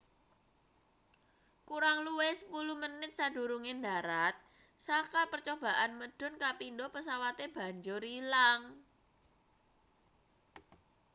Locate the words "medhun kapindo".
6.01-6.85